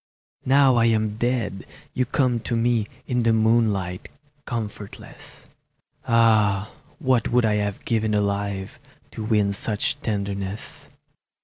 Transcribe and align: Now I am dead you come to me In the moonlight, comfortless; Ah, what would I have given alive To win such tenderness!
Now 0.47 0.77
I 0.77 0.85
am 0.85 1.17
dead 1.17 1.67
you 1.93 2.05
come 2.07 2.39
to 2.39 2.57
me 2.57 2.87
In 3.05 3.21
the 3.21 3.31
moonlight, 3.33 4.09
comfortless; 4.45 5.45
Ah, 6.07 6.71
what 6.97 7.27
would 7.29 7.45
I 7.45 7.57
have 7.57 7.85
given 7.85 8.15
alive 8.15 8.79
To 9.11 9.23
win 9.23 9.53
such 9.53 10.01
tenderness! 10.01 10.87